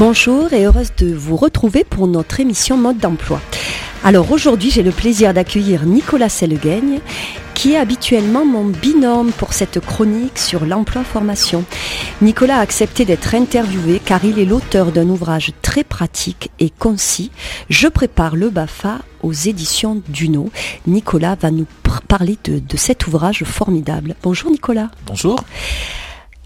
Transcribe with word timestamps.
Bonjour 0.00 0.50
et 0.54 0.64
heureuse 0.64 0.92
de 0.96 1.12
vous 1.14 1.36
retrouver 1.36 1.84
pour 1.84 2.06
notre 2.06 2.40
émission 2.40 2.78
Mode 2.78 2.96
d'emploi. 2.96 3.38
Alors 4.02 4.32
aujourd'hui, 4.32 4.70
j'ai 4.70 4.82
le 4.82 4.92
plaisir 4.92 5.34
d'accueillir 5.34 5.84
Nicolas 5.84 6.30
Sellegaigne, 6.30 7.00
qui 7.52 7.74
est 7.74 7.76
habituellement 7.76 8.46
mon 8.46 8.64
binôme 8.64 9.30
pour 9.30 9.52
cette 9.52 9.78
chronique 9.78 10.38
sur 10.38 10.64
l'emploi-formation. 10.64 11.66
Nicolas 12.22 12.56
a 12.56 12.60
accepté 12.62 13.04
d'être 13.04 13.34
interviewé 13.34 14.00
car 14.02 14.24
il 14.24 14.38
est 14.38 14.46
l'auteur 14.46 14.90
d'un 14.90 15.06
ouvrage 15.10 15.52
très 15.60 15.84
pratique 15.84 16.50
et 16.60 16.70
concis. 16.70 17.30
Je 17.68 17.86
prépare 17.86 18.36
le 18.36 18.48
BAFA 18.48 19.00
aux 19.22 19.34
éditions 19.34 20.00
Duno. 20.08 20.48
Nicolas 20.86 21.36
va 21.38 21.50
nous 21.50 21.66
parler 22.08 22.38
de 22.42 22.76
cet 22.78 23.06
ouvrage 23.06 23.44
formidable. 23.44 24.14
Bonjour 24.22 24.50
Nicolas. 24.50 24.90
Bonjour. 25.04 25.44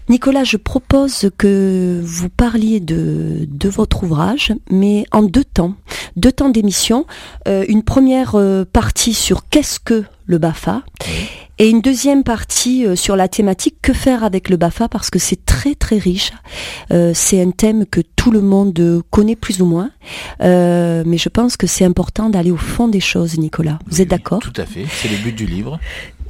Nicolas, 0.07 0.43
je 0.43 0.57
propose 0.57 1.31
que 1.37 1.99
vous 2.03 2.29
parliez 2.29 2.79
de, 2.79 3.47
de 3.49 3.69
votre 3.69 4.03
ouvrage, 4.03 4.53
mais 4.69 5.05
en 5.11 5.23
deux 5.23 5.43
temps, 5.43 5.73
deux 6.15 6.31
temps 6.31 6.49
d'émission. 6.49 7.07
Euh, 7.47 7.65
une 7.67 7.81
première 7.81 8.35
euh, 8.35 8.65
partie 8.71 9.15
sur 9.15 9.49
qu'est-ce 9.49 9.79
que 9.79 10.03
le 10.27 10.37
BAFA 10.37 10.83
et 11.57 11.69
une 11.69 11.81
deuxième 11.81 12.23
partie 12.23 12.85
euh, 12.85 12.95
sur 12.95 13.15
la 13.15 13.27
thématique 13.27 13.77
que 13.81 13.93
faire 13.93 14.23
avec 14.23 14.49
le 14.49 14.57
BAFA 14.57 14.89
parce 14.89 15.09
que 15.09 15.17
c'est 15.17 15.43
très 15.43 15.73
très 15.73 15.97
riche. 15.97 16.31
c'est 17.13 17.41
un 17.41 17.51
thème 17.51 17.85
que 17.85 18.01
tout 18.01 18.29
le 18.29 18.41
monde 18.41 19.03
connaît 19.09 19.35
plus 19.35 19.61
ou 19.61 19.65
moins, 19.65 19.89
mais 20.39 21.17
je 21.17 21.29
pense 21.29 21.57
que 21.57 21.65
c'est 21.65 21.85
important 21.85 22.29
d'aller 22.29 22.51
au 22.51 22.57
fond 22.57 22.87
des 22.87 22.99
choses, 22.99 23.37
Nicolas. 23.37 23.79
Vous 23.87 24.01
êtes 24.01 24.09
d'accord? 24.09 24.39
Tout 24.39 24.53
à 24.57 24.65
fait, 24.65 24.85
c'est 24.91 25.07
le 25.07 25.17
but 25.17 25.35
du 25.35 25.45
livre. 25.45 25.79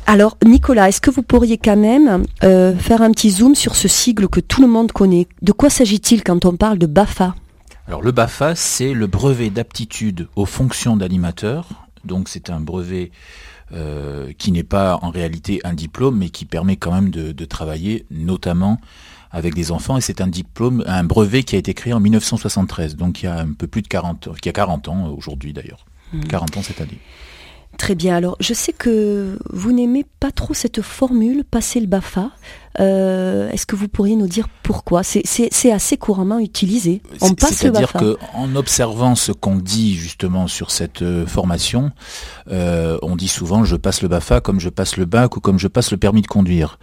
Alors 0.07 0.37
Nicolas, 0.45 0.89
est-ce 0.89 1.01
que 1.01 1.09
vous 1.09 1.23
pourriez 1.23 1.57
quand 1.57 1.77
même 1.77 2.25
euh, 2.43 2.75
faire 2.75 3.01
un 3.01 3.11
petit 3.11 3.31
zoom 3.31 3.55
sur 3.55 3.75
ce 3.75 3.87
sigle 3.87 4.27
que 4.27 4.39
tout 4.39 4.61
le 4.61 4.67
monde 4.67 4.91
connaît? 4.91 5.27
De 5.41 5.51
quoi 5.51 5.69
s'agit-il 5.69 6.23
quand 6.23 6.45
on 6.45 6.55
parle 6.55 6.77
de 6.77 6.85
BAFA? 6.85 7.35
Alors 7.87 8.01
le 8.01 8.11
BAFA, 8.11 8.55
c'est 8.55 8.93
le 8.93 9.07
brevet 9.07 9.49
d'aptitude 9.49 10.27
aux 10.35 10.45
fonctions 10.45 10.95
d'animateur. 10.95 11.87
Donc 12.03 12.29
c'est 12.29 12.51
un 12.51 12.59
brevet 12.59 13.11
euh, 13.71 14.31
qui 14.37 14.51
n'est 14.51 14.63
pas 14.63 14.99
en 15.01 15.09
réalité 15.09 15.59
un 15.63 15.73
diplôme, 15.73 16.17
mais 16.19 16.29
qui 16.29 16.45
permet 16.45 16.75
quand 16.75 16.91
même 16.91 17.09
de, 17.09 17.45
travailler, 17.45 18.05
notamment 18.11 18.79
avec 19.31 19.55
des 19.55 19.71
enfants. 19.71 19.97
Et 19.97 20.01
c'est 20.01 20.21
un 20.21 20.27
diplôme, 20.27 20.83
un 20.85 21.03
brevet 21.03 21.41
qui 21.41 21.55
a 21.55 21.59
été 21.59 21.73
créé 21.73 21.93
en 21.93 21.99
1973, 21.99 22.95
donc 22.95 23.23
il 23.23 23.25
y 23.25 23.27
a 23.27 23.39
un 23.39 23.53
peu 23.53 23.65
plus 23.65 23.81
de 23.81 23.87
40, 23.87 24.29
qui 24.39 24.49
a 24.49 24.53
40 24.53 24.87
ans 24.87 25.07
aujourd'hui 25.07 25.51
d'ailleurs. 25.51 25.85
40 26.29 26.55
mmh. 26.55 26.59
ans 26.59 26.63
cette 26.63 26.79
année. 26.79 26.99
Très 27.77 27.95
bien. 27.95 28.15
Alors, 28.15 28.37
je 28.39 28.53
sais 28.53 28.71
que 28.71 29.37
vous 29.51 29.71
n'aimez 29.71 30.05
pas 30.19 30.31
trop 30.31 30.53
cette 30.53 30.81
formule 30.81 31.43
passer 31.43 31.79
le 31.79 31.87
BAFA. 31.87 32.31
Euh, 32.79 33.49
est-ce 33.51 33.65
que 33.65 33.75
vous 33.75 33.87
pourriez 33.87 34.15
nous 34.15 34.27
dire 34.27 34.47
pourquoi? 34.63 35.03
C'est 35.03 35.71
assez 35.71 35.97
couramment 35.97 36.39
utilisé. 36.39 37.01
On 37.21 37.33
passe 37.33 37.63
le 37.63 37.71
BAFA. 37.71 37.87
C'est-à-dire 37.99 38.17
qu'en 38.17 38.55
observant 38.55 39.15
ce 39.15 39.31
qu'on 39.31 39.57
dit 39.57 39.95
justement 39.95 40.47
sur 40.47 40.71
cette 40.71 41.01
euh, 41.01 41.25
formation, 41.25 41.91
euh, 42.51 42.97
on 43.01 43.15
dit 43.15 43.27
souvent 43.27 43.63
je 43.63 43.75
passe 43.75 44.01
le 44.01 44.07
BAFA 44.07 44.41
comme 44.41 44.59
je 44.59 44.69
passe 44.69 44.97
le 44.97 45.05
bac 45.05 45.35
ou 45.37 45.39
comme 45.39 45.59
je 45.59 45.67
passe 45.67 45.91
le 45.91 45.97
permis 45.97 46.21
de 46.21 46.27
conduire. 46.27 46.79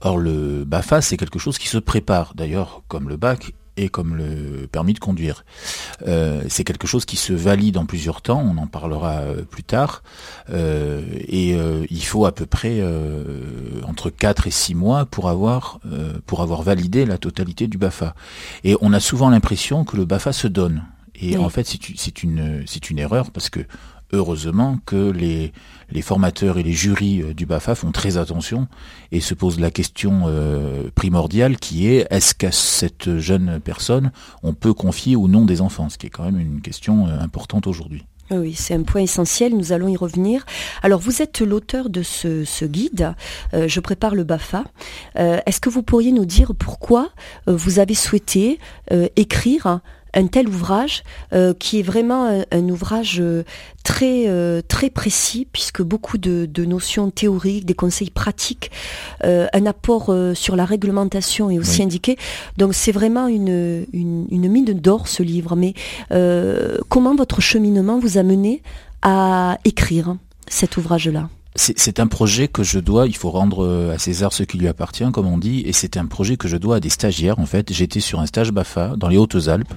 Or, 0.00 0.18
le 0.18 0.64
BAFA, 0.64 1.00
c'est 1.00 1.16
quelque 1.16 1.40
chose 1.40 1.58
qui 1.58 1.66
se 1.66 1.78
prépare, 1.78 2.32
d'ailleurs, 2.36 2.82
comme 2.86 3.08
le 3.08 3.16
bac, 3.16 3.52
et 3.78 3.88
comme 3.88 4.16
le 4.16 4.66
permis 4.66 4.92
de 4.92 4.98
conduire. 4.98 5.44
Euh, 6.06 6.42
c'est 6.48 6.64
quelque 6.64 6.86
chose 6.86 7.04
qui 7.04 7.16
se 7.16 7.32
valide 7.32 7.78
en 7.78 7.86
plusieurs 7.86 8.20
temps, 8.20 8.40
on 8.40 8.58
en 8.58 8.66
parlera 8.66 9.20
euh, 9.20 9.42
plus 9.42 9.62
tard, 9.62 10.02
euh, 10.50 11.02
et 11.26 11.56
il 11.90 12.04
faut 12.04 12.26
à 12.26 12.32
peu 12.32 12.46
près 12.46 12.82
entre 13.86 14.10
4 14.10 14.46
et 14.46 14.50
6 14.50 14.74
mois 14.74 15.06
pour 15.06 15.28
avoir, 15.28 15.80
pour 16.26 16.42
avoir 16.42 16.62
validé 16.62 17.06
la 17.06 17.18
totalité 17.18 17.66
du 17.66 17.78
BAFA. 17.78 18.14
Et 18.64 18.76
on 18.80 18.92
a 18.92 19.00
souvent 19.00 19.30
l'impression 19.30 19.84
que 19.84 19.96
le 19.96 20.04
BAFA 20.04 20.32
se 20.32 20.48
donne. 20.48 20.84
Et 21.20 21.36
en 21.36 21.48
fait, 21.48 21.66
c'est 21.66 22.22
une, 22.22 22.64
c'est 22.66 22.90
une 22.90 22.98
erreur 22.98 23.30
parce 23.30 23.50
que 23.50 23.60
heureusement 24.12 24.78
que 24.86 25.10
les, 25.10 25.52
formateurs 26.02 26.58
et 26.58 26.62
les 26.62 26.72
jurys 26.72 27.22
euh, 27.22 27.34
du 27.34 27.46
BAFA 27.46 27.74
font 27.74 27.92
très 27.92 28.16
attention 28.16 28.68
et 29.12 29.20
se 29.20 29.34
posent 29.34 29.60
la 29.60 29.70
question 29.70 30.24
euh, 30.26 30.90
primordiale 30.94 31.56
qui 31.56 31.88
est 31.88 32.06
est-ce 32.10 32.34
qu'à 32.34 32.52
cette 32.52 33.18
jeune 33.18 33.60
personne 33.60 34.12
on 34.42 34.54
peut 34.54 34.74
confier 34.74 35.16
ou 35.16 35.28
non 35.28 35.44
des 35.44 35.60
enfants, 35.60 35.88
ce 35.88 35.98
qui 35.98 36.06
est 36.06 36.10
quand 36.10 36.24
même 36.24 36.40
une 36.40 36.60
question 36.60 37.06
euh, 37.06 37.20
importante 37.20 37.66
aujourd'hui. 37.66 38.04
Oui, 38.30 38.52
c'est 38.54 38.74
un 38.74 38.82
point 38.82 39.00
essentiel, 39.00 39.56
nous 39.56 39.72
allons 39.72 39.88
y 39.88 39.96
revenir. 39.96 40.44
Alors, 40.82 41.00
vous 41.00 41.22
êtes 41.22 41.40
l'auteur 41.40 41.88
de 41.88 42.02
ce, 42.02 42.66
guide, 42.66 43.14
Je 43.54 43.80
prépare 43.80 44.14
le 44.14 44.22
BAFA. 44.22 44.64
Est-ce 45.14 45.60
que 45.60 45.70
vous 45.70 45.82
pourriez 45.82 46.12
nous 46.12 46.26
dire 46.26 46.52
pourquoi 46.54 47.08
vous 47.46 47.78
avez 47.78 47.94
souhaité 47.94 48.58
écrire 49.16 49.80
un 50.14 50.26
tel 50.26 50.48
ouvrage 50.48 51.02
euh, 51.32 51.54
qui 51.54 51.80
est 51.80 51.82
vraiment 51.82 52.42
un, 52.50 52.68
ouvrage 52.68 53.18
euh, 53.20 53.44
très 53.84 54.24
euh, 54.26 54.60
très 54.66 54.90
précis 54.90 55.46
puisque 55.52 55.82
beaucoup 55.82 56.18
de, 56.18 56.48
notions 56.64 57.10
théoriques, 57.10 57.64
des 57.64 57.74
conseils 57.74 58.10
pratiques, 58.10 58.70
un 59.22 59.66
apport 59.66 60.14
sur 60.34 60.56
la 60.56 60.64
réglementation 60.64 61.50
est 61.50 61.58
aussi 61.58 61.82
indiqué. 61.82 62.16
Donc 62.56 62.74
c'est 62.74 62.92
vraiment 62.92 63.26
une, 63.26 63.86
une, 63.92 64.26
une 64.30 64.48
mine 64.48 64.64
d'or 64.64 65.08
ce 65.08 65.22
livre. 65.22 65.56
Mais 65.56 65.74
comment 66.88 67.14
votre 67.14 67.40
cheminement 67.40 67.98
vous 67.98 68.18
a 68.18 68.22
mené 68.22 68.62
à 69.02 69.58
écrire 69.64 70.16
cet 70.48 70.76
ouvrage-là? 70.76 71.28
C'est 71.58 71.98
un 71.98 72.06
projet 72.06 72.46
que 72.48 72.62
je 72.62 72.78
dois, 72.78 73.06
il 73.06 73.16
faut 73.16 73.30
rendre 73.30 73.64
euh, 73.64 73.92
à 73.92 73.98
César 73.98 74.32
ce 74.32 74.44
qui 74.44 74.58
lui 74.58 74.68
appartient, 74.68 75.10
comme 75.12 75.26
on 75.26 75.38
dit, 75.38 75.62
et 75.66 75.72
c'est 75.72 75.96
un 75.96 76.06
projet 76.06 76.36
que 76.36 76.46
je 76.46 76.56
dois 76.56 76.76
à 76.76 76.80
des 76.80 76.88
stagiaires. 76.88 77.38
En 77.38 77.46
fait, 77.46 77.72
j'étais 77.72 78.00
sur 78.00 78.20
un 78.20 78.26
stage 78.26 78.52
BAFA 78.52 78.94
dans 78.96 79.08
les 79.08 79.16
Hautes-Alpes, 79.16 79.74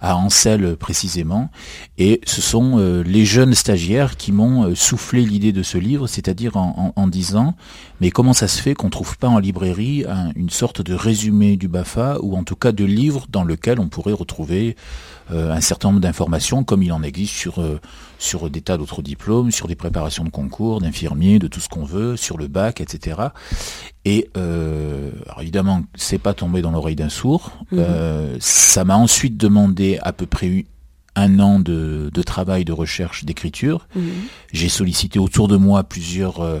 à 0.00 0.16
Ancel 0.16 0.76
précisément, 0.76 1.50
et 1.98 2.20
ce 2.24 2.40
sont 2.40 2.78
euh, 2.78 3.02
les 3.02 3.24
jeunes 3.24 3.54
stagiaires 3.54 4.16
qui 4.16 4.30
m'ont 4.30 4.64
euh, 4.64 4.74
soufflé 4.74 5.22
l'idée 5.22 5.52
de 5.52 5.62
ce 5.62 5.76
livre, 5.76 6.06
c'est-à-dire 6.06 6.56
en, 6.56 6.92
en, 6.94 7.06
disant, 7.08 7.56
mais 8.00 8.10
comment 8.10 8.32
ça 8.32 8.46
se 8.46 8.62
fait 8.62 8.74
qu'on 8.74 8.90
trouve 8.90 9.18
pas 9.18 9.28
en 9.28 9.38
librairie 9.38 10.04
une 10.36 10.50
sorte 10.50 10.82
de 10.82 10.94
résumé 10.94 11.56
du 11.56 11.68
BAFA, 11.68 12.18
ou 12.22 12.36
en 12.36 12.44
tout 12.44 12.56
cas 12.56 12.70
de 12.72 12.84
livre 12.84 13.26
dans 13.28 13.44
lequel 13.44 13.80
on 13.80 13.88
pourrait 13.88 14.12
retrouver 14.12 14.76
un 15.30 15.60
certain 15.60 15.88
nombre 15.88 16.00
d'informations, 16.00 16.64
comme 16.64 16.82
il 16.82 16.92
en 16.92 17.02
existe 17.02 17.34
sur 17.34 17.62
sur 18.18 18.50
des 18.50 18.60
tas 18.60 18.76
d'autres 18.76 19.02
diplômes, 19.02 19.50
sur 19.50 19.68
des 19.68 19.76
préparations 19.76 20.24
de 20.24 20.30
concours, 20.30 20.80
d'infirmiers, 20.80 21.38
de 21.38 21.46
tout 21.46 21.60
ce 21.60 21.68
qu'on 21.68 21.84
veut, 21.84 22.16
sur 22.16 22.36
le 22.36 22.48
bac, 22.48 22.80
etc. 22.80 23.20
Et 24.04 24.28
euh, 24.36 25.10
alors 25.26 25.42
évidemment, 25.42 25.82
c'est 25.94 26.18
pas 26.18 26.34
tombé 26.34 26.62
dans 26.62 26.70
l'oreille 26.70 26.96
d'un 26.96 27.08
sourd. 27.08 27.52
Mhm. 27.70 27.78
Euh, 27.78 28.36
ça 28.40 28.84
m'a 28.84 28.96
ensuite 28.96 29.36
demandé 29.36 29.98
à 30.02 30.12
peu 30.12 30.26
près 30.26 30.64
un 31.14 31.40
an 31.40 31.58
de, 31.58 32.10
travail 32.24 32.64
de 32.64 32.72
recherche 32.72 33.24
d'écriture. 33.24 33.88
Mhm. 33.94 34.10
J'ai 34.52 34.68
sollicité 34.68 35.18
autour 35.18 35.48
de 35.48 35.56
moi 35.56 35.84
plusieurs 35.84 36.40
euh, 36.40 36.60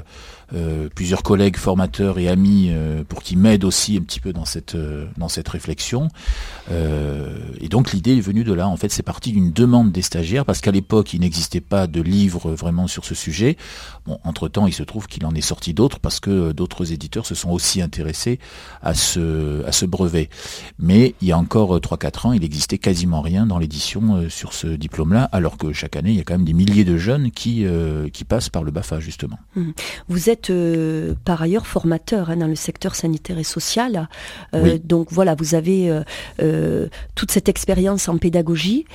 plusieurs 0.94 1.22
collègues 1.22 1.56
formateurs 1.56 2.18
et 2.18 2.28
amis 2.28 2.68
euh, 2.70 3.04
pour 3.04 3.22
qu'ils 3.22 3.38
m'aident 3.38 3.64
aussi 3.64 3.96
un 3.96 4.00
petit 4.00 4.20
peu 4.20 4.32
dans 4.32 4.44
cette 4.44 4.74
euh, 4.74 5.06
dans 5.16 5.28
cette 5.28 5.48
réflexion. 5.48 6.08
et 7.60 7.68
donc 7.68 7.92
l'idée 7.92 8.16
est 8.16 8.20
venue 8.20 8.44
de 8.44 8.52
là. 8.52 8.68
En 8.68 8.76
fait, 8.76 8.90
c'est 8.90 9.02
parti 9.02 9.32
d'une 9.32 9.52
demande 9.52 9.92
des 9.92 10.02
stagiaires 10.02 10.44
parce 10.44 10.60
qu'à 10.60 10.70
l'époque 10.70 11.12
il 11.12 11.20
n'existait 11.20 11.60
pas 11.60 11.86
de 11.86 12.00
livre 12.00 12.52
vraiment 12.52 12.86
sur 12.86 13.04
ce 13.04 13.14
sujet. 13.14 13.56
Bon, 14.06 14.18
entre 14.24 14.48
temps, 14.48 14.66
il 14.66 14.72
se 14.72 14.82
trouve 14.82 15.06
qu'il 15.06 15.24
en 15.26 15.34
est 15.34 15.40
sorti 15.40 15.74
d'autres 15.74 15.98
parce 15.98 16.20
que 16.20 16.52
d'autres 16.52 16.92
éditeurs 16.92 17.26
se 17.26 17.34
sont 17.34 17.50
aussi 17.50 17.82
intéressés 17.82 18.38
à 18.82 18.94
ce 18.94 19.64
à 19.64 19.72
ce 19.72 19.86
brevet. 19.86 20.28
Mais 20.78 21.14
il 21.20 21.28
y 21.28 21.32
a 21.32 21.38
encore 21.38 21.78
3-4 21.78 22.26
ans, 22.26 22.32
il 22.32 22.40
n'existait 22.40 22.78
quasiment 22.78 23.20
rien 23.20 23.46
dans 23.46 23.58
l'édition 23.58 24.28
sur 24.28 24.52
ce 24.52 24.66
diplôme-là, 24.66 25.24
alors 25.32 25.56
que 25.56 25.72
chaque 25.72 25.96
année 25.96 26.10
il 26.10 26.16
y 26.16 26.20
a 26.20 26.24
quand 26.24 26.34
même 26.34 26.44
des 26.44 26.52
milliers 26.52 26.84
de 26.84 26.96
jeunes 26.96 27.30
qui 27.30 27.64
qui 28.12 28.24
passent 28.24 28.50
par 28.50 28.62
le 28.62 28.70
Bafa 28.70 29.00
justement. 29.00 29.38
Mmh. 29.56 29.70
Vous 30.08 30.30
êtes 30.30 30.37
euh, 30.50 31.14
par 31.24 31.42
ailleurs 31.42 31.66
formateur 31.66 32.30
hein, 32.30 32.36
dans 32.36 32.46
le 32.46 32.54
secteur 32.54 32.94
sanitaire 32.94 33.38
et 33.38 33.44
social. 33.44 34.08
Euh, 34.54 34.78
donc 34.82 35.08
voilà, 35.10 35.34
vous 35.34 35.54
avez 35.54 36.02
euh, 36.40 36.86
toute 37.14 37.30
cette 37.30 37.48
expérience 37.48 38.08
en 38.08 38.18
pédagogie 38.18 38.86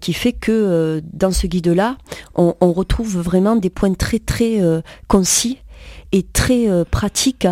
qui 0.00 0.12
fait 0.12 0.32
que 0.32 1.02
dans 1.12 1.32
ce 1.32 1.46
guide-là, 1.46 1.96
on, 2.34 2.54
retrouve 2.72 3.18
vraiment 3.18 3.56
des 3.56 3.70
points 3.70 3.94
très 3.94 4.18
très 4.18 4.60
concis 5.08 5.58
et 6.12 6.22
très 6.22 6.66
pratiques 6.90 7.48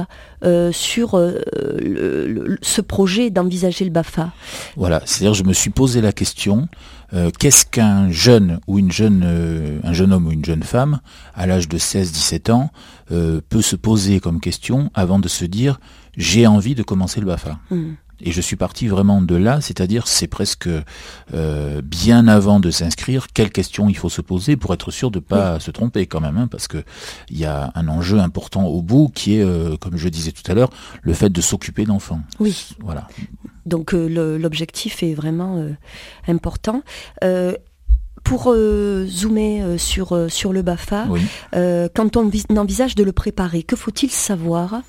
sur 0.72 1.10
ce 1.12 2.80
projet 2.80 3.30
d'envisager 3.30 3.84
le 3.84 3.90
BAFA. 3.90 4.32
Voilà, 4.76 5.02
c'est-à-dire 5.04 5.34
je 5.34 5.44
me 5.44 5.52
suis 5.52 5.70
posé 5.70 6.00
la 6.00 6.12
question 6.12 6.68
euh, 7.14 7.30
qu'est-ce 7.38 7.64
qu'un 7.64 8.10
jeune 8.10 8.60
ou 8.66 8.78
une 8.78 8.90
jeune, 8.90 9.22
euh, 9.24 9.78
un 9.84 9.92
jeune 9.92 10.12
homme 10.12 10.26
ou 10.26 10.32
une 10.32 10.44
jeune 10.44 10.62
femme 10.62 11.00
à 11.34 11.46
l'âge 11.46 11.68
de 11.68 11.78
16-17 11.78 12.50
ans 12.50 12.70
euh, 13.12 13.40
peut 13.48 13.62
se 13.62 13.76
poser 13.76 14.18
comme 14.18 14.40
question 14.40 14.90
avant 14.94 15.18
de 15.18 15.28
se 15.28 15.44
dire 15.44 15.78
j'ai 16.16 16.46
envie 16.46 16.74
de 16.74 16.82
commencer 16.82 17.20
le 17.20 17.26
BAFA. 17.26 17.58
Et 18.20 18.32
je 18.32 18.40
suis 18.40 18.56
parti 18.56 18.86
vraiment 18.86 19.20
de 19.20 19.34
là, 19.34 19.60
c'est-à-dire 19.60 20.06
c'est 20.06 20.26
presque 20.26 20.68
euh, 21.34 21.82
bien 21.82 22.28
avant 22.28 22.60
de 22.60 22.70
s'inscrire, 22.70 23.26
quelles 23.32 23.50
questions 23.50 23.88
il 23.88 23.96
faut 23.96 24.08
se 24.08 24.20
poser 24.20 24.56
pour 24.56 24.72
être 24.72 24.90
sûr 24.90 25.10
de 25.10 25.18
ne 25.18 25.24
pas 25.24 25.60
se 25.60 25.70
tromper 25.70 26.06
quand 26.06 26.20
même, 26.20 26.36
hein, 26.36 26.48
parce 26.48 26.68
que 26.68 26.84
il 27.30 27.38
y 27.38 27.44
a 27.44 27.72
un 27.74 27.88
enjeu 27.88 28.18
important 28.18 28.66
au 28.66 28.82
bout 28.82 29.10
qui 29.14 29.36
est, 29.36 29.42
euh, 29.42 29.76
comme 29.76 29.96
je 29.96 30.08
disais 30.08 30.32
tout 30.32 30.48
à 30.50 30.54
l'heure, 30.54 30.70
le 31.02 31.12
fait 31.12 31.30
de 31.30 31.40
s'occuper 31.40 31.84
d'enfants. 31.84 32.20
Oui. 32.40 32.68
Voilà. 32.80 33.08
Donc 33.66 33.94
euh, 33.94 34.38
l'objectif 34.38 35.02
est 35.02 35.14
vraiment 35.14 35.64
important 36.28 36.82
pour 38.24 38.46
euh, 38.48 39.06
zoomer 39.06 39.60
euh, 39.60 39.78
sur, 39.78 40.12
euh, 40.12 40.28
sur 40.28 40.52
le 40.52 40.62
BAFA, 40.62 41.06
quand 41.94 42.16
on 42.16 42.30
envisage 42.56 42.94
de 42.94 43.04
le 43.04 43.12
préparer, 43.12 43.62
que 43.62 43.76
faut-il 43.76 44.10
savoir 44.10 44.80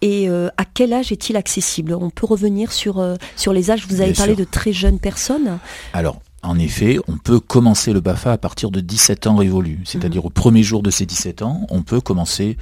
et 0.00 0.28
à 0.28 0.64
quel 0.64 0.92
âge 0.92 1.12
est-il 1.12 1.36
accessible? 1.36 1.92
On 1.92 2.10
peut 2.10 2.26
revenir 2.26 2.72
sur, 2.72 3.04
sur 3.36 3.52
les 3.52 3.70
âges, 3.70 3.86
vous 3.88 4.00
avez 4.00 4.12
parlé 4.12 4.36
de 4.36 4.44
très 4.44 4.72
jeunes 4.72 4.98
personnes. 4.98 5.58
Alors, 5.92 6.20
en 6.42 6.58
effet, 6.58 6.98
on 7.08 7.16
peut 7.16 7.40
commencer 7.40 7.92
le 7.92 8.00
BAFA 8.00 8.32
à 8.32 8.38
partir 8.38 8.70
de 8.70 8.80
17 8.80 9.26
ans 9.26 9.36
révolus, 9.36 9.80
c'est-à-dire 9.84 10.22
mhm. 10.22 10.26
au 10.26 10.30
premier 10.30 10.62
jour 10.62 10.82
de 10.82 10.90
ces 10.90 11.06
17 11.06 11.42
ans, 11.42 11.66
on 11.70 11.82
peut 11.82 12.00
commencer 12.00 12.56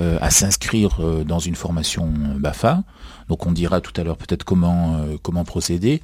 à 0.00 0.30
s'inscrire 0.30 0.98
dans 1.24 1.38
une 1.38 1.54
formation 1.54 2.12
BAFA. 2.38 2.82
Donc 3.28 3.46
on 3.46 3.52
dira 3.52 3.80
tout 3.80 3.98
à 4.00 4.04
l'heure 4.04 4.16
peut-être 4.16 4.44
comment, 4.44 5.00
comment 5.22 5.44
procéder. 5.44 6.02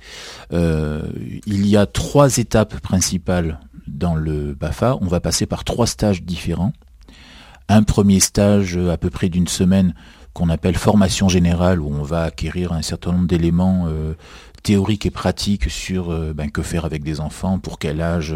il 0.52 1.66
y 1.66 1.76
a 1.76 1.86
trois 1.86 2.38
étapes 2.38 2.80
principales 2.80 3.58
dans 3.86 4.14
le 4.14 4.54
BAFA, 4.54 4.96
on 5.00 5.06
va 5.06 5.20
passer 5.20 5.46
par 5.46 5.64
trois 5.64 5.86
stages 5.86 6.22
différents. 6.22 6.72
Un 7.68 7.82
premier 7.82 8.20
stage 8.20 8.76
à 8.76 8.96
peu 8.96 9.10
près 9.10 9.28
d'une 9.28 9.48
semaine 9.48 9.94
qu'on 10.32 10.48
appelle 10.48 10.76
formation 10.76 11.28
générale, 11.28 11.80
où 11.80 11.88
on 11.88 12.02
va 12.02 12.24
acquérir 12.24 12.72
un 12.72 12.82
certain 12.82 13.12
nombre 13.12 13.26
d'éléments 13.26 13.86
euh, 13.88 14.14
théoriques 14.62 15.06
et 15.06 15.10
pratiques 15.10 15.70
sur 15.70 16.10
euh, 16.10 16.32
ben, 16.34 16.50
que 16.50 16.62
faire 16.62 16.84
avec 16.84 17.02
des 17.02 17.20
enfants, 17.20 17.58
pour 17.58 17.78
quel 17.78 18.00
âge, 18.00 18.34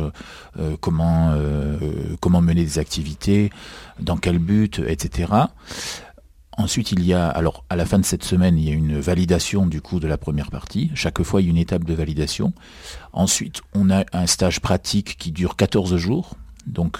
euh, 0.58 0.76
comment 0.80 1.32
mener 2.42 2.64
des 2.64 2.78
activités, 2.78 3.50
dans 3.98 4.16
quel 4.16 4.38
but, 4.38 4.80
etc. 4.86 5.32
Ensuite, 6.58 6.92
il 6.92 7.04
y 7.04 7.12
a, 7.12 7.28
alors 7.28 7.64
à 7.68 7.76
la 7.76 7.84
fin 7.84 7.98
de 7.98 8.04
cette 8.04 8.24
semaine, 8.24 8.58
il 8.58 8.68
y 8.68 8.70
a 8.70 8.74
une 8.74 8.98
validation 8.98 9.66
du 9.66 9.82
coup 9.82 10.00
de 10.00 10.06
la 10.06 10.16
première 10.16 10.50
partie. 10.50 10.90
Chaque 10.94 11.22
fois, 11.22 11.42
il 11.42 11.44
y 11.44 11.48
a 11.48 11.50
une 11.50 11.58
étape 11.58 11.84
de 11.84 11.92
validation. 11.92 12.54
Ensuite, 13.12 13.60
on 13.74 13.90
a 13.90 14.04
un 14.12 14.26
stage 14.26 14.60
pratique 14.60 15.16
qui 15.18 15.32
dure 15.32 15.56
14 15.56 15.96
jours. 15.96 16.34
Donc, 16.66 16.98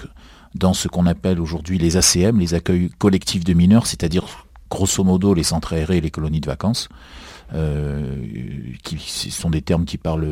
dans 0.53 0.73
ce 0.73 0.87
qu'on 0.87 1.07
appelle 1.07 1.39
aujourd'hui 1.39 1.79
les 1.79 1.97
ACM, 1.97 2.39
les 2.39 2.53
accueils 2.53 2.89
collectifs 2.99 3.43
de 3.43 3.53
mineurs, 3.53 3.87
c'est-à-dire 3.87 4.45
grosso 4.69 5.03
modo 5.03 5.33
les 5.33 5.43
centres 5.43 5.73
aérés 5.73 5.97
et 5.97 6.01
les 6.01 6.11
colonies 6.11 6.41
de 6.41 6.47
vacances. 6.47 6.89
Euh, 7.53 8.25
qui 8.83 8.97
sont 9.31 9.49
des 9.49 9.61
termes 9.61 9.85
qui 9.85 9.97
parlent 9.97 10.27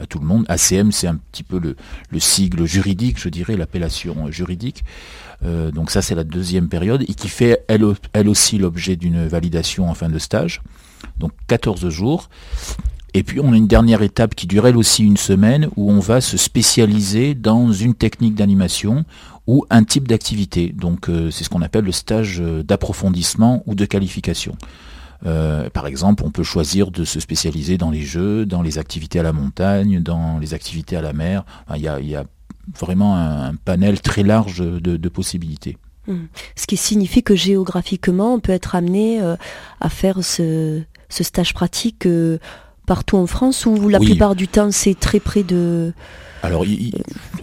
à 0.00 0.06
tout 0.06 0.18
le 0.18 0.24
monde. 0.24 0.46
ACM, 0.48 0.92
c'est 0.92 1.06
un 1.06 1.16
petit 1.16 1.42
peu 1.42 1.58
le, 1.58 1.76
le 2.10 2.18
sigle 2.18 2.64
juridique, 2.64 3.20
je 3.20 3.28
dirais, 3.28 3.56
l'appellation 3.56 4.30
juridique. 4.30 4.82
Euh, 5.44 5.70
donc 5.70 5.90
ça, 5.90 6.02
c'est 6.02 6.14
la 6.14 6.24
deuxième 6.24 6.68
période, 6.68 7.02
et 7.02 7.14
qui 7.14 7.28
fait 7.28 7.64
elle, 7.68 8.28
aussi 8.28 8.58
l'objet 8.58 8.96
d'une 8.96 9.26
validation 9.26 9.88
en 9.88 9.94
fin 9.94 10.08
de 10.08 10.18
stage. 10.18 10.62
Donc 11.18 11.32
14 11.48 11.88
jours. 11.88 12.28
Et 13.16 13.22
puis 13.22 13.38
on 13.38 13.52
a 13.52 13.56
une 13.56 13.68
dernière 13.68 14.02
étape 14.02 14.34
qui 14.34 14.48
dure 14.48 14.66
elle 14.66 14.76
aussi 14.76 15.04
une 15.04 15.16
semaine, 15.16 15.68
où 15.76 15.90
on 15.90 16.00
va 16.00 16.20
se 16.20 16.36
spécialiser 16.36 17.34
dans 17.34 17.72
une 17.72 17.94
technique 17.94 18.34
d'animation 18.34 19.04
ou 19.46 19.66
un 19.70 19.84
type 19.84 20.08
d'activité. 20.08 20.72
Donc 20.74 21.08
euh, 21.08 21.30
c'est 21.30 21.44
ce 21.44 21.50
qu'on 21.50 21.62
appelle 21.62 21.84
le 21.84 21.92
stage 21.92 22.40
d'approfondissement 22.40 23.62
ou 23.66 23.74
de 23.74 23.84
qualification. 23.84 24.56
Euh, 25.26 25.70
par 25.70 25.86
exemple, 25.86 26.22
on 26.24 26.30
peut 26.30 26.42
choisir 26.42 26.90
de 26.90 27.04
se 27.04 27.20
spécialiser 27.20 27.78
dans 27.78 27.90
les 27.90 28.02
jeux, 28.02 28.46
dans 28.46 28.62
les 28.62 28.78
activités 28.78 29.20
à 29.20 29.22
la 29.22 29.32
montagne, 29.32 30.00
dans 30.00 30.38
les 30.38 30.54
activités 30.54 30.96
à 30.96 31.02
la 31.02 31.12
mer. 31.12 31.44
Il 31.74 31.82
y, 31.82 31.88
a, 31.88 32.24
vraiment 32.78 33.16
un, 33.16 33.54
panel 33.54 34.00
très 34.00 34.22
large 34.22 34.58
de, 34.58 35.08
possibilités. 35.08 35.76
Hmm. 36.06 36.26
Ce 36.56 36.66
qui 36.66 36.76
signifie 36.76 37.22
que 37.22 37.34
géographiquement, 37.34 38.34
on 38.34 38.40
peut 38.40 38.52
être 38.52 38.74
amené 38.74 39.22
euh, 39.22 39.36
à 39.80 39.88
faire 39.88 40.22
ce, 40.22 40.82
stage 41.08 41.54
pratique 41.54 42.06
euh, 42.06 42.38
partout 42.86 43.16
en 43.16 43.26
France 43.26 43.64
ou 43.64 43.88
la 43.88 43.98
plupart 43.98 44.34
du 44.34 44.46
temps 44.46 44.70
c'est 44.70 44.98
très 44.98 45.20
près 45.20 45.42
de 45.42 45.94
alors, 46.44 46.64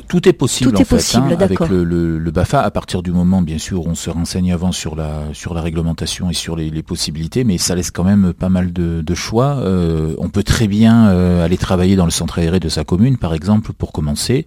tout 0.08 0.28
est 0.28 0.34
possible 0.34 0.76
en 0.76 0.84
fait, 0.84 1.18
hein, 1.18 1.30
avec 1.40 1.60
le, 1.60 2.32
BAFA, 2.32 2.62
à 2.62 2.72
partir 2.72 3.02
du 3.02 3.12
moment, 3.12 3.42
bien 3.42 3.58
sûr, 3.58 3.86
on 3.88 3.96
se 3.96 4.10
renseigne 4.10 4.54
avant 4.54 4.72
sur 4.72 4.96
la, 4.96 5.24
sur 5.34 5.54
la 5.54 5.62
réglementation 5.62 6.30
et 6.30 6.34
sur 6.34 6.56
les, 6.56 6.84
possibilités, 6.84 7.44
mais 7.44 7.58
ça 7.58 7.76
laisse 7.76 7.92
quand 7.92 8.04
même 8.04 8.34
pas 8.34 8.50
mal 8.50 8.74
de, 8.74 9.16
choix. 9.16 9.58
Euh, 9.58 10.16
on 10.18 10.30
peut 10.30 10.44
très 10.44 10.68
bien 10.68 11.10
euh, 11.10 11.46
aller 11.46 11.58
travailler 11.58 11.96
dans 11.96 12.06
le 12.06 12.12
centre 12.12 12.40
aéré 12.40 12.60
de 12.60 12.70
sa 12.70 12.84
commune, 12.84 13.18
par 13.18 13.34
exemple, 13.34 13.74
pour 13.74 13.92
commencer, 13.92 14.46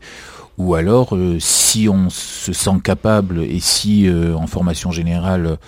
ou 0.59 0.75
alors, 0.75 1.17
euh, 1.17 1.39
si 1.41 1.89
on 1.89 2.11
se 2.11 2.53
sent 2.53 2.81
capable 2.83 3.43
et 3.43 3.61
si 3.61 4.09
en 4.11 4.47
formation 4.47 4.91
générale, 4.91 5.59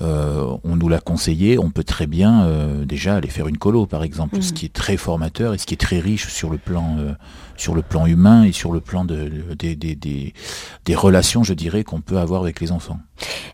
on 0.00 0.76
nous 0.76 0.88
l'a 0.88 1.00
conseillé, 1.00 1.58
on 1.58 1.70
peut 1.70 1.84
très 1.84 2.06
bien 2.06 2.48
déjà 2.84 3.16
aller 3.16 3.28
faire 3.28 3.46
une 3.46 3.58
colo, 3.58 3.86
par 3.86 4.02
exemple, 4.02 4.42
ce 4.42 4.50
mmh. 4.50 4.54
qui 4.54 4.66
est 4.66 4.72
très 4.72 4.96
formateur 4.96 5.54
et 5.54 5.58
ce 5.58 5.66
qui 5.66 5.74
est 5.74 5.78
très 5.78 6.00
riche 6.00 6.28
sur 6.28 6.50
le 6.50 6.58
plan 6.58 6.96
sur 7.56 7.74
le 7.74 7.82
plan 7.82 8.06
humain 8.06 8.44
et 8.44 8.52
sur 8.52 8.72
le 8.72 8.80
plan 8.80 9.04
de, 9.04 9.30
des 9.56 10.94
relations, 10.94 11.44
je 11.44 11.54
dirais, 11.54 11.84
qu'on 11.84 12.00
peut 12.00 12.18
avoir 12.18 12.42
avec 12.42 12.60
les 12.60 12.72
enfants. 12.72 12.98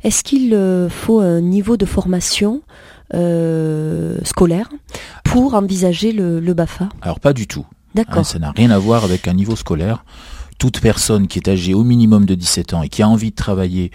Est-ce 0.02 0.22
qu'il 0.24 0.54
euh, 0.54 0.88
faut 0.88 1.20
un 1.20 1.40
niveau 1.40 1.76
de 1.76 1.84
formation 1.84 2.62
euh, 3.14 4.18
scolaire 4.24 4.68
pour 5.24 5.54
envisager 5.54 6.12
le, 6.12 6.40
BAFA 6.54 6.88
Alors 7.02 7.20
pas 7.20 7.32
du 7.32 7.46
tout. 7.46 7.66
D'accord. 7.94 8.18
Hein, 8.18 8.24
ça 8.24 8.38
n'a 8.38 8.52
rien 8.52 8.70
à 8.70 8.78
voir 8.78 9.04
avec 9.04 9.28
un 9.28 9.34
niveau 9.34 9.56
scolaire 9.56 10.04
toute 10.60 10.80
personne 10.80 11.26
qui 11.26 11.38
est 11.38 11.48
âgée 11.48 11.74
au 11.74 11.82
minimum 11.82 12.26
de 12.26 12.34
17 12.36 12.74
ans 12.74 12.82
et 12.82 12.90
qui 12.90 13.02
a 13.02 13.08
envie 13.08 13.30
de 13.30 13.34
travailler 13.34 13.90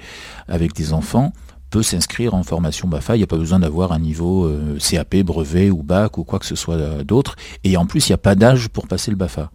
avec 0.48 0.74
des 0.74 0.94
enfants 0.94 1.32
peut 1.70 1.84
s'inscrire 1.84 2.34
en 2.34 2.44
formation 2.44 2.88
BAFA. 2.88 3.16
Il 3.16 3.20
n'y 3.20 3.24
a 3.24 3.28
pas 3.28 3.38
besoin 3.38 3.60
d'avoir 3.60 3.92
un 3.92 4.00
niveau 4.00 4.46
euh, 4.46 4.78
CAP, 4.80 5.18
brevet 5.18 5.70
ou 5.70 5.84
bac 5.84 6.18
ou 6.18 6.24
quoi 6.24 6.40
que 6.40 6.46
ce 6.46 6.56
soit 6.56 7.04
d'autre. 7.04 7.36
Et 7.64 7.78
en 7.78 7.86
plus, 7.86 8.10
il 8.10 8.12
n'y 8.12 8.16
a 8.16 8.18
pas 8.18 8.34
d'âge 8.34 8.70
pour 8.70 8.88
passer 8.88 9.12
le 9.12 9.18
BAFA. 9.18 9.52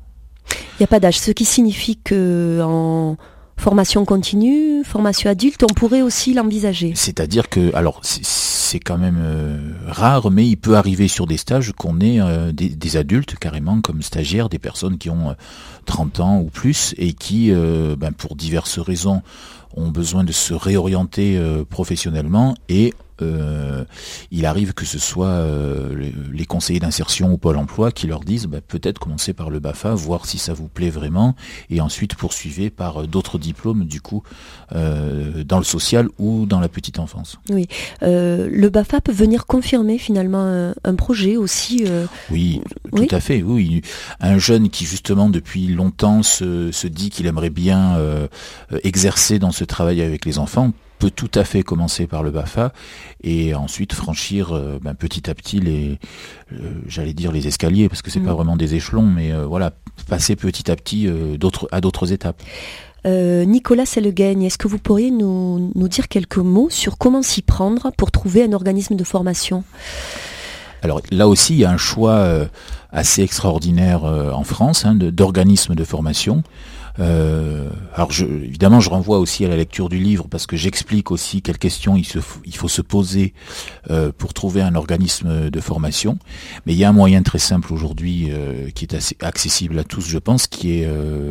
Il 0.52 0.80
n'y 0.80 0.84
a 0.84 0.86
pas 0.86 1.00
d'âge, 1.00 1.18
ce 1.18 1.32
qui 1.32 1.44
signifie 1.44 1.96
que 1.96 2.60
en 2.62 3.16
formation 3.60 4.04
continue, 4.04 4.82
formation 4.84 5.30
adulte, 5.30 5.62
on 5.62 5.72
pourrait 5.72 6.02
aussi 6.02 6.34
l'envisager. 6.34 6.92
C'est-à-dire 6.96 7.48
que, 7.48 7.74
alors 7.74 8.00
c'est 8.02 8.80
quand 8.80 8.98
même 8.98 9.18
euh, 9.20 9.58
rare, 9.86 10.30
mais 10.30 10.46
il 10.46 10.56
peut 10.56 10.76
arriver 10.76 11.08
sur 11.08 11.26
des 11.26 11.36
stages 11.36 11.72
qu'on 11.72 12.00
ait 12.00 12.20
euh, 12.20 12.52
des, 12.52 12.96
adultes 12.96 13.36
carrément 13.36 13.80
comme 13.80 14.02
stagiaires, 14.02 14.48
des 14.48 14.58
personnes 14.58 14.96
qui 14.96 15.10
ont 15.10 15.34
30 15.86 16.20
euh, 16.20 16.22
ans 16.22 16.40
ou 16.40 16.46
plus 16.46 16.94
et 16.98 17.12
qui, 17.12 17.52
ben, 17.52 18.12
pour 18.12 18.34
diverses 18.34 18.78
raisons, 18.78 19.22
ont 19.76 19.88
besoin 19.88 20.24
de 20.24 20.32
se 20.32 20.54
réorienter 20.54 21.40
professionnellement 21.68 22.56
et 22.68 22.94
euh, 23.22 23.84
il 24.30 24.46
arrive 24.46 24.74
que 24.74 24.84
ce 24.84 24.98
soit 24.98 25.26
euh, 25.26 26.10
les, 26.32 26.46
conseillers 26.46 26.80
d'insertion 26.80 27.32
au 27.32 27.36
Pôle 27.36 27.56
emploi 27.56 27.92
qui 27.92 28.06
leur 28.06 28.20
disent 28.20 28.46
bah, 28.46 28.60
peut-être 28.60 28.98
commencer 28.98 29.32
par 29.32 29.50
le 29.50 29.60
BAFA, 29.60 29.94
voir 29.94 30.26
si 30.26 30.38
ça 30.38 30.52
vous 30.52 30.68
plaît 30.68 30.90
vraiment, 30.90 31.36
et 31.70 31.80
ensuite 31.80 32.14
poursuivez 32.14 32.70
par 32.70 33.02
euh, 33.02 33.06
d'autres 33.06 33.38
diplômes 33.38 33.84
du 33.84 34.00
coup 34.00 34.22
dans 34.72 35.58
le 35.58 35.64
social 35.64 36.08
ou 36.18 36.46
dans 36.46 36.60
la 36.60 36.68
petite 36.68 37.00
enfance. 37.00 37.38
Oui, 37.50 37.66
le 38.02 38.68
BAFA 38.68 39.00
peut 39.00 39.12
venir 39.12 39.46
confirmer 39.46 39.98
finalement 39.98 40.72
un, 40.84 40.94
projet 40.94 41.36
aussi. 41.36 41.84
Oui, 42.30 42.60
tout 42.94 43.08
à 43.10 43.18
fait. 43.18 43.42
Oui, 43.42 43.82
un 44.20 44.38
jeune 44.38 44.70
qui 44.70 44.84
justement 44.84 45.28
depuis 45.28 45.66
longtemps 45.66 46.22
se, 46.22 46.70
se 46.70 46.86
dit 46.86 47.10
qu'il 47.10 47.26
aimerait 47.26 47.50
bien 47.50 47.98
exercer 48.84 49.40
dans 49.40 49.50
ce 49.50 49.64
travail 49.64 50.02
avec 50.02 50.24
les 50.24 50.38
enfants 50.38 50.72
peut 51.00 51.10
tout 51.10 51.30
à 51.34 51.44
fait 51.44 51.62
commencer 51.62 52.06
par 52.06 52.22
le 52.22 52.30
BAFA 52.30 52.72
et 53.24 53.54
ensuite 53.54 53.94
franchir 53.94 54.52
euh, 54.52 54.78
ben, 54.80 54.94
petit 54.94 55.28
à 55.30 55.34
petit 55.34 55.58
les, 55.58 55.98
euh, 56.52 56.56
j'allais 56.86 57.14
dire 57.14 57.32
les 57.32 57.48
escaliers 57.48 57.88
parce 57.88 58.02
que 58.02 58.10
c'est 58.10 58.20
pas 58.20 58.32
mm. 58.32 58.36
vraiment 58.36 58.56
des 58.56 58.74
échelons, 58.74 59.06
mais 59.06 59.32
euh, 59.32 59.46
voilà, 59.46 59.72
passer 60.08 60.36
petit 60.36 60.70
à 60.70 60.76
petit 60.76 61.08
d'autres 61.38 61.68
à 61.72 61.80
d'autres 61.80 62.12
étapes. 62.12 62.40
Nicolas 63.06 63.86
Sellegagne, 63.86 64.42
est-ce 64.42 64.58
que 64.58 64.68
vous 64.68 64.78
pourriez 64.78 65.10
nous, 65.10 65.72
nous, 65.74 65.88
dire 65.88 66.06
quelques 66.06 66.36
mots 66.36 66.68
sur 66.68 66.98
comment 66.98 67.22
s'y 67.22 67.40
prendre 67.40 67.90
pour 67.96 68.10
trouver 68.10 68.44
un 68.44 68.52
organisme 68.52 68.94
de 68.94 69.04
formation? 69.04 69.64
Alors 70.82 71.00
là 71.10 71.26
aussi, 71.26 71.54
il 71.54 71.60
y 71.60 71.64
a 71.64 71.70
un 71.70 71.78
choix 71.78 72.28
assez 72.92 73.22
extraordinaire 73.22 74.04
en 74.04 74.44
France 74.44 74.84
hein, 74.84 74.94
d'organismes 74.94 75.74
de 75.74 75.84
formation. 75.84 76.42
Euh, 76.98 77.68
alors 77.94 78.12
je, 78.12 78.24
évidemment, 78.24 78.80
je 78.80 78.90
renvoie 78.90 79.18
aussi 79.18 79.44
à 79.44 79.48
la 79.48 79.56
lecture 79.56 79.88
du 79.88 79.98
livre 79.98 80.26
parce 80.28 80.46
que 80.46 80.56
j'explique 80.56 81.10
aussi 81.10 81.42
quelles 81.42 81.58
questions 81.58 81.96
il, 81.96 82.04
se, 82.04 82.18
il 82.44 82.56
faut 82.56 82.68
se 82.68 82.82
poser 82.82 83.34
euh, 83.90 84.12
pour 84.16 84.34
trouver 84.34 84.62
un 84.62 84.74
organisme 84.74 85.50
de 85.50 85.60
formation. 85.60 86.18
Mais 86.66 86.72
il 86.72 86.78
y 86.78 86.84
a 86.84 86.88
un 86.88 86.92
moyen 86.92 87.22
très 87.22 87.38
simple 87.38 87.72
aujourd'hui 87.72 88.28
euh, 88.30 88.70
qui 88.70 88.84
est 88.84 88.94
assez 88.94 89.16
accessible 89.20 89.78
à 89.78 89.84
tous, 89.84 90.06
je 90.06 90.18
pense, 90.18 90.46
qui 90.46 90.72
est 90.72 90.88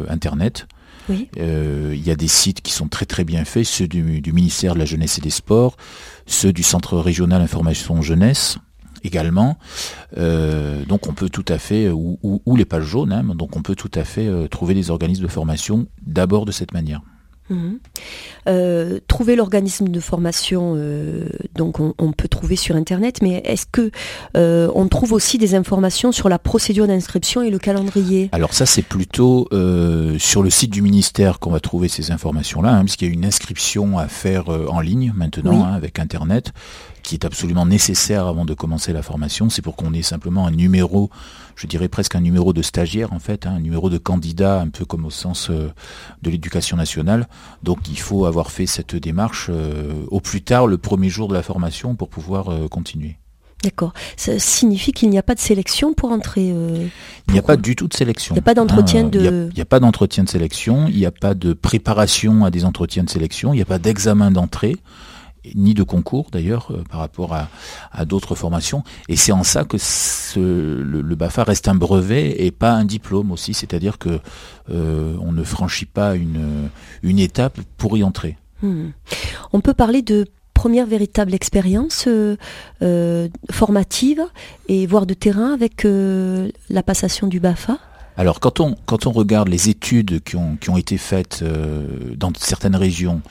Internet. 0.09 0.67
Oui. 1.09 1.27
il 1.37 2.05
y 2.05 2.11
a 2.11 2.15
des 2.15 2.27
sites 2.27 2.61
qui 2.61 2.71
sont 2.71 2.87
très 2.87 3.07
très 3.07 3.23
bien 3.23 3.43
faits, 3.43 3.65
ceux 3.65 3.87
du, 3.87 4.21
du, 4.21 4.31
ministère 4.31 4.75
de 4.75 4.79
la 4.79 4.85
Jeunesse 4.85 5.17
et 5.17 5.21
des 5.21 5.31
Sports, 5.31 5.75
ceux 6.27 6.53
du 6.53 6.61
Centre 6.61 6.97
régional 6.97 7.41
information 7.41 8.01
jeunesse, 8.03 8.59
également. 9.03 9.57
donc 10.15 11.07
on 11.07 11.13
peut 11.13 11.29
tout 11.29 11.45
à 11.47 11.57
fait, 11.57 11.89
ou, 11.89 12.19
ou, 12.23 12.55
les 12.55 12.65
pages 12.65 12.83
jaunes, 12.83 13.11
hein, 13.11 13.23
donc 13.35 13.55
on 13.55 13.61
peut 13.61 13.75
tout 13.75 13.91
à 13.95 14.03
fait 14.03 14.29
trouver 14.49 14.73
des 14.73 14.89
organismes 14.89 15.23
de 15.23 15.27
formation 15.27 15.87
d'abord 16.05 16.45
de 16.45 16.51
cette 16.51 16.73
manière. 16.73 17.01
Mhm. 17.49 17.79
Euh, 18.47 18.99
trouver 19.07 19.35
l'organisme 19.35 19.87
de 19.87 19.99
formation, 19.99 20.73
euh, 20.75 21.27
donc 21.55 21.79
on, 21.79 22.11
peut 22.11 22.27
trouver 22.27 22.55
sur 22.55 22.75
internet, 22.75 23.21
mais 23.21 23.41
est-ce 23.45 23.65
que 23.65 23.91
euh, 24.37 24.71
on 24.75 24.87
trouve 24.87 25.13
aussi 25.13 25.37
des 25.37 25.55
informations 25.55 26.11
sur 26.11 26.29
la 26.29 26.37
procédure 26.37 26.87
d'inscription 26.87 27.41
et 27.41 27.49
le 27.49 27.57
calendrier? 27.57 28.29
Alors 28.33 28.53
ça 28.53 28.65
c'est 28.65 28.81
plutôt 28.81 29.47
sur 30.19 30.43
le 30.43 30.49
site 30.49 30.71
du 30.71 30.81
ministère 30.81 31.39
qu'on 31.39 31.51
va 31.51 31.59
trouver 31.59 31.87
ces 31.87 32.11
informations-là, 32.11 32.71
hein, 32.71 32.81
puisqu'il 32.81 33.07
y 33.07 33.11
a 33.11 33.13
une 33.13 33.25
inscription 33.25 33.97
à 33.97 34.07
faire 34.07 34.49
en 34.49 34.79
ligne 34.79 35.13
maintenant 35.15 35.63
hein, 35.63 35.73
avec 35.73 35.99
internet 35.99 36.53
qui 37.09 37.15
est 37.15 37.25
absolument 37.25 37.65
nécessaire 37.65 38.27
avant 38.27 38.45
de 38.45 38.53
commencer 38.53 38.93
la 38.93 39.01
formation. 39.01 39.49
C'est 39.49 39.63
pour 39.63 39.75
qu'on 39.75 39.95
ait 39.95 40.03
simplement 40.03 40.45
un 40.45 40.51
numéro, 40.51 41.09
je 41.55 41.65
dirais 41.65 41.87
presque 41.87 42.13
un 42.13 42.19
numéro 42.19 42.53
de 42.53 42.61
stagiaire 42.61 43.13
en 43.13 43.17
fait, 43.17 43.47
hein, 43.47 43.53
un 43.57 43.59
numéro 43.59 43.89
de 43.89 43.97
candidat, 43.97 44.61
un 44.61 44.67
peu 44.67 44.85
comme 44.85 45.05
au 45.05 45.09
sens 45.09 45.49
euh, 45.49 45.73
de 46.21 46.29
l'éducation 46.29 46.77
nationale. 46.77 47.27
Donc 47.63 47.79
il 47.89 47.97
faut 47.97 48.27
avoir 48.27 48.51
fait 48.51 48.67
cette 48.67 48.95
démarche 48.95 49.47
euh, 49.49 50.05
au 50.11 50.19
plus 50.19 50.43
tard 50.43 50.67
le 50.67 50.77
premier 50.77 51.09
jour 51.09 51.27
de 51.27 51.33
la 51.33 51.41
formation 51.41 51.95
pour 51.95 52.09
pouvoir 52.09 52.49
euh, 52.49 52.67
continuer. 52.67 53.17
D'accord. 53.63 53.93
Ça 54.15 54.37
signifie 54.37 54.91
qu'il 54.91 55.09
n'y 55.09 55.17
a 55.17 55.23
pas 55.23 55.33
de 55.33 55.39
sélection 55.39 55.95
pour 55.95 56.11
entrer 56.11 56.49
Il 57.27 57.33
n'y 57.33 57.39
a 57.39 57.41
pas 57.41 57.57
du 57.57 57.75
tout 57.75 57.87
de 57.87 57.93
sélection. 57.95 58.35
Il 58.35 58.37
n'y 58.37 58.39
a 58.39 58.43
pas 58.43 58.53
d'entretien 58.53 59.03
de... 59.05 59.49
Il 59.49 59.55
n'y 59.55 59.61
a, 59.61 59.65
pas 59.65 59.79
d'entretien 59.79 60.23
de 60.23 60.29
sélection, 60.29 60.87
il 60.87 60.95
n'y 60.95 61.07
a 61.07 61.11
pas 61.11 61.33
de 61.33 61.53
préparation 61.53 62.45
à 62.45 62.51
des 62.51 62.65
entretiens 62.65 63.03
de 63.03 63.09
sélection, 63.09 63.51
il 63.51 63.57
n'y 63.57 63.63
a 63.63 63.65
pas 63.65 63.79
d'examen 63.79 64.29
d'entrée 64.29 64.75
ni 65.55 65.73
de 65.73 65.83
concours 65.83 66.27
d'ailleurs 66.31 66.71
euh, 66.71 66.83
par 66.89 66.99
rapport 66.99 67.33
à, 67.33 68.05
d'autres 68.05 68.35
formations. 68.35 68.83
Et 69.07 69.15
c'est 69.15 69.31
en 69.31 69.43
ça 69.43 69.63
que 69.63 69.77
le, 70.37 71.15
BAFA 71.15 71.43
reste 71.43 71.67
un 71.67 71.75
brevet 71.75 72.45
et 72.45 72.51
pas 72.51 72.71
un 72.71 72.85
diplôme 72.85 73.31
aussi, 73.31 73.53
c'est-à-dire 73.53 73.97
que 73.97 74.19
euh, 74.69 75.15
on 75.21 75.31
ne 75.31 75.43
franchit 75.43 75.85
pas 75.85 76.15
une, 76.15 76.69
étape 77.03 77.59
pour 77.77 77.97
y 77.97 78.03
entrer. 78.03 78.37
Hmm. 78.61 78.89
On 79.51 79.61
peut 79.61 79.73
parler 79.73 80.01
de 80.01 80.25
première 80.53 80.85
véritable 80.85 81.33
expérience 81.33 82.05
euh, 82.07 83.29
formative 83.51 84.23
et 84.67 84.87
voire 84.87 85.05
de 85.05 85.13
terrain 85.13 85.53
avec 85.53 85.85
la 85.85 86.83
passation 86.83 87.27
du 87.27 87.39
BAFA? 87.39 87.77
Alors 88.19 88.41
quand 88.41 88.59
on, 88.59 88.75
regarde 89.13 89.47
les 89.47 89.69
études 89.69 90.21
qui 90.21 90.35
ont, 90.35 90.77
été 90.77 90.97
faites 90.97 91.39
euh, 91.41 91.85
dans 92.17 92.33
certaines 92.37 92.75
régions, 92.75 93.21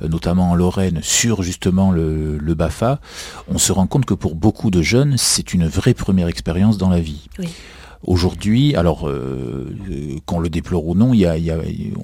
euh, 0.00 0.08
notamment 0.08 0.52
en 0.52 0.54
Lorraine, 0.54 1.00
sur 1.02 1.42
justement 1.42 1.90
le, 1.90 2.38
le, 2.38 2.54
BAFA, 2.54 2.98
on 3.48 3.58
se 3.58 3.72
rend 3.72 3.86
compte 3.86 4.06
que 4.06 4.14
pour 4.14 4.36
beaucoup 4.36 4.70
de 4.70 4.80
jeunes, 4.80 5.18
c'est 5.18 5.52
une 5.52 5.68
vraie 5.68 5.92
première 5.92 6.28
expérience 6.28 6.78
dans 6.78 6.88
la 6.88 6.98
vie. 6.98 7.28
Aujourd'hui, 8.02 8.76
alors 8.76 9.08
euh, 9.08 9.74
qu'on 10.24 10.38
le 10.38 10.48
déplore 10.48 10.86
ou 10.86 10.94
non, 10.94 11.12
il 11.14 11.20
y 11.20 11.26
a, 11.26 11.36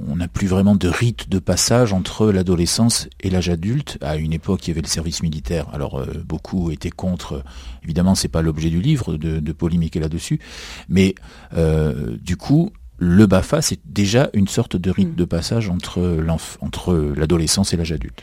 on 0.08 0.16
n'a 0.16 0.28
plus 0.28 0.48
vraiment 0.48 0.74
de 0.74 0.88
rite 0.88 1.28
de 1.28 1.38
passage 1.38 1.92
entre 1.92 2.30
l'adolescence 2.32 3.08
et 3.20 3.30
l'âge 3.30 3.48
adulte. 3.48 3.98
À 4.00 4.16
une 4.16 4.32
époque, 4.32 4.66
il 4.66 4.70
y 4.70 4.72
avait 4.72 4.82
le 4.82 4.88
service 4.88 5.22
militaire. 5.22 5.66
Alors 5.72 6.00
euh, 6.00 6.06
beaucoup 6.26 6.70
étaient 6.72 6.90
contre. 6.90 7.44
Évidemment, 7.84 8.14
c'est 8.14 8.28
pas 8.28 8.42
l'objet 8.42 8.70
du 8.70 8.80
livre 8.80 9.16
de, 9.16 9.38
de 9.38 9.52
polémiquer 9.52 10.00
là-dessus, 10.00 10.40
mais 10.88 11.14
euh, 11.56 12.16
du 12.20 12.36
coup, 12.36 12.72
le 12.98 13.26
BAFA, 13.26 13.60
c'est 13.60 13.78
déjà 13.86 14.30
une 14.34 14.46
sorte 14.46 14.76
de 14.76 14.90
rite 14.90 15.12
mm. 15.12 15.16
de 15.16 15.24
passage 15.24 15.68
entre, 15.68 16.24
entre 16.60 16.94
l'adolescence 17.16 17.74
et 17.74 17.76
l'âge 17.76 17.92
adulte. 17.92 18.22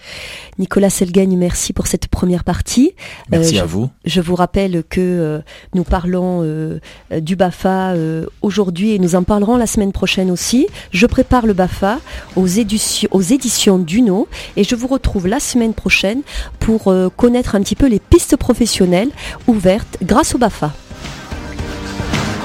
Nicolas 0.59 0.89
Selgagne, 0.89 1.37
merci 1.37 1.73
pour 1.73 1.87
cette 1.87 2.07
première 2.07 2.43
partie. 2.43 2.93
Merci 3.29 3.59
euh, 3.59 3.63
à 3.63 3.65
vous. 3.65 3.89
Je 4.05 4.21
vous 4.21 4.35
rappelle 4.35 4.83
que 4.89 5.01
euh, 5.01 5.39
nous 5.75 5.83
parlons 5.83 6.41
euh, 6.43 6.79
du 7.19 7.35
BAFA 7.35 7.93
aujourd'hui 8.41 8.91
et 8.91 8.99
nous 8.99 9.15
en 9.15 9.23
parlerons 9.23 9.57
la 9.57 9.67
semaine 9.67 9.91
prochaine 9.91 10.31
aussi. 10.31 10.67
Je 10.91 11.05
prépare 11.05 11.45
le 11.45 11.53
BAFA 11.53 11.99
aux 12.35 12.47
éditions, 12.47 13.09
aux 13.11 13.21
éditions 13.21 13.77
Duno 13.77 14.27
et 14.55 14.63
je 14.63 14.75
vous 14.75 14.87
retrouve 14.87 15.27
la 15.27 15.39
semaine 15.39 15.73
prochaine 15.73 16.21
pour 16.59 16.93
connaître 17.17 17.55
un 17.55 17.61
petit 17.61 17.75
peu 17.75 17.87
les 17.87 17.99
pistes 17.99 18.37
professionnelles 18.37 19.09
ouvertes 19.47 19.97
grâce 20.01 20.35
au 20.35 20.37
BAFA. 20.37 20.73